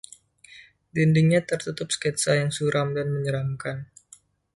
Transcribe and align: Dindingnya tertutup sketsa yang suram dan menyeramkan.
Dindingnya 0.95 1.41
tertutup 1.49 1.89
sketsa 1.95 2.31
yang 2.39 2.49
suram 2.57 2.87
dan 2.97 3.07
menyeramkan. 3.15 3.77